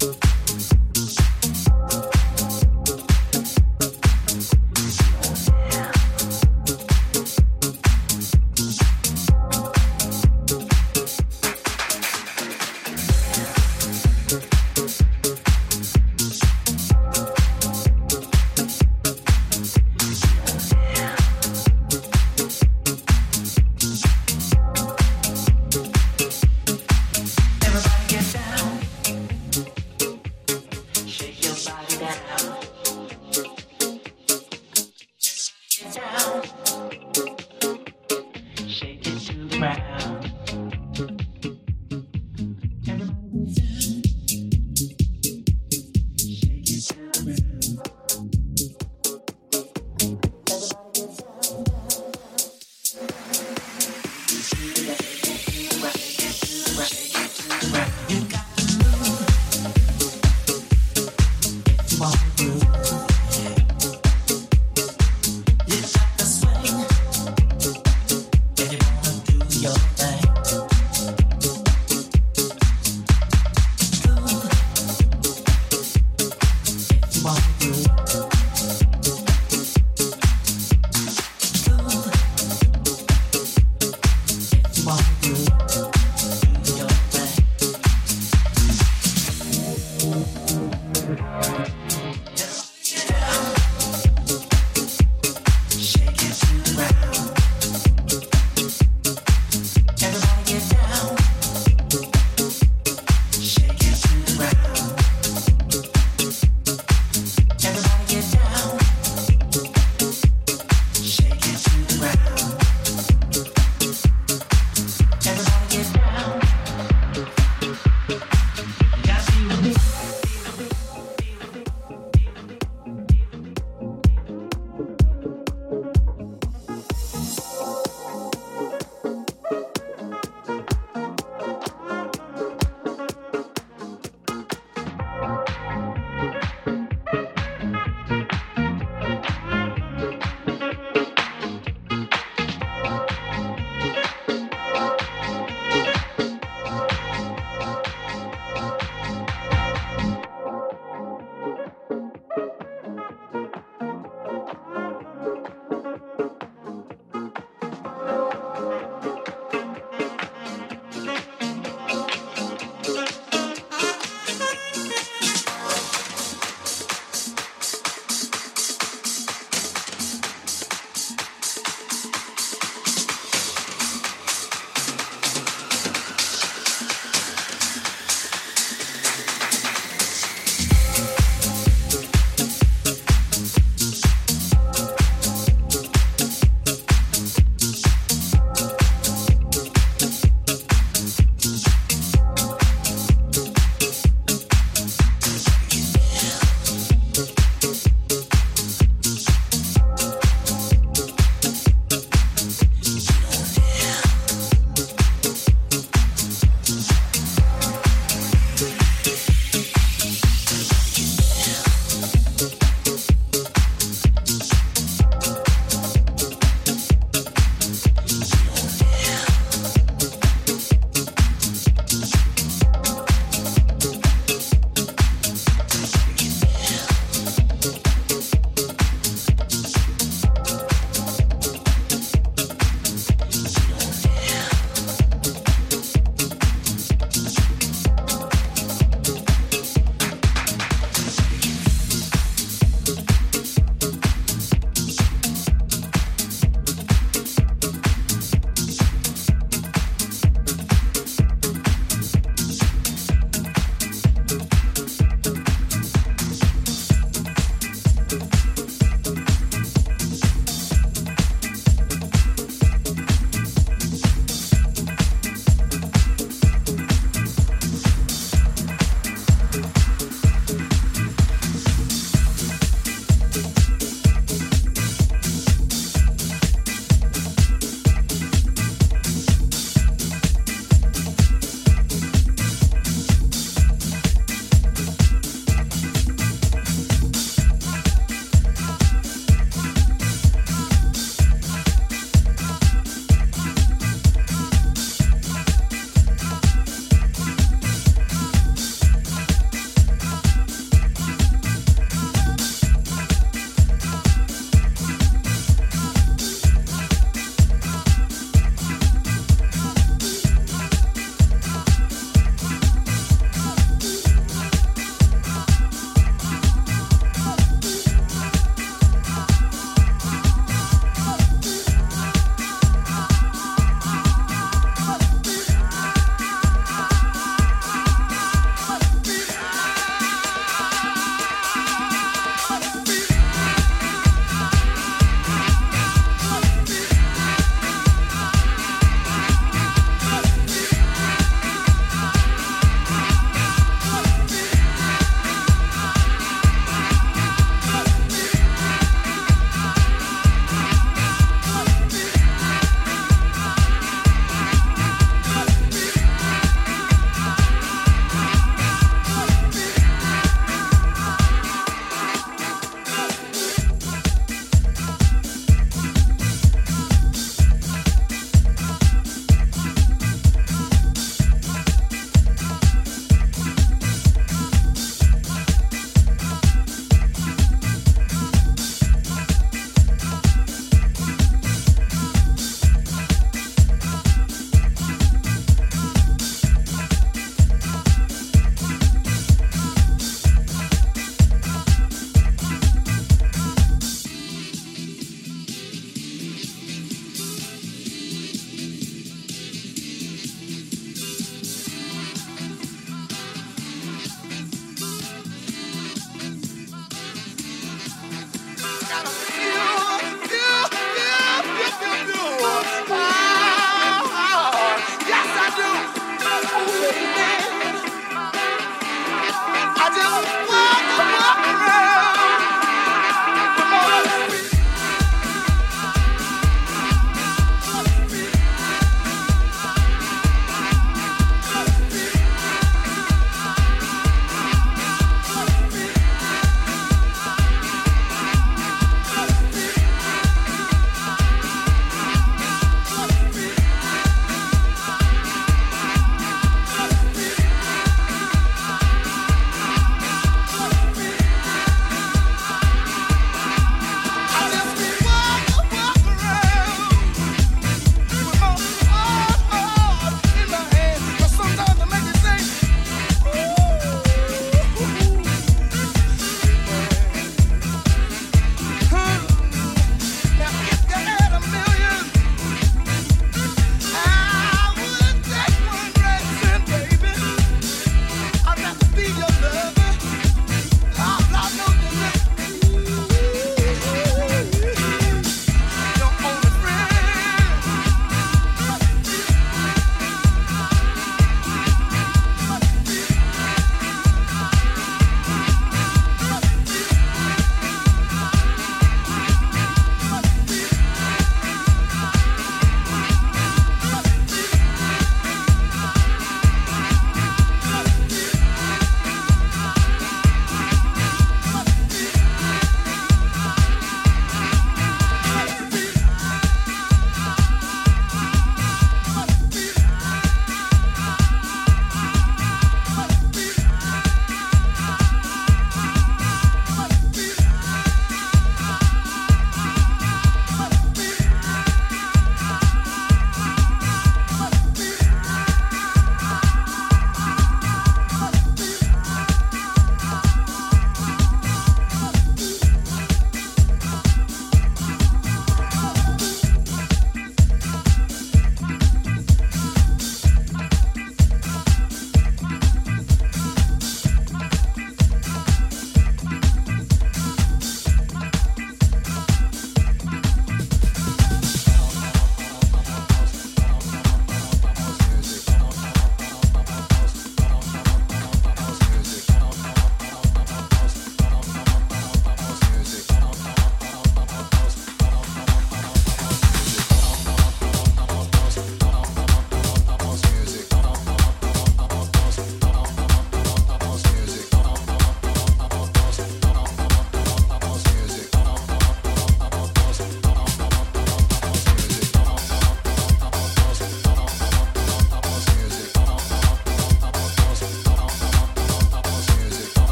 [0.00, 0.85] We'll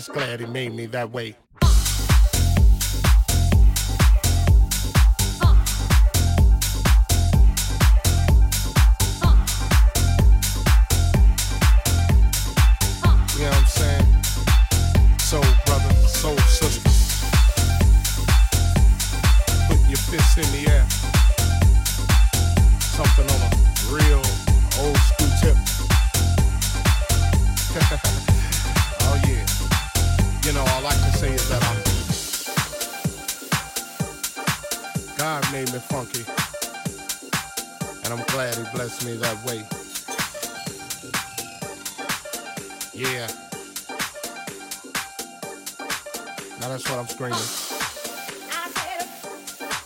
[0.00, 1.36] just glad he made me that way.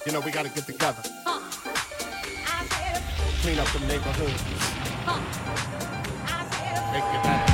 [0.06, 1.00] You know we gotta get together.
[1.24, 1.40] Huh.
[3.40, 4.32] Clean up the neighborhood.
[5.06, 5.20] Huh.
[6.92, 7.53] Make it happen.